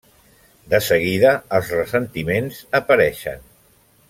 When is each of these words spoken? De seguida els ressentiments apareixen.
De 0.73 0.79
seguida 0.85 1.33
els 1.59 1.69
ressentiments 1.81 2.65
apareixen. 2.81 3.47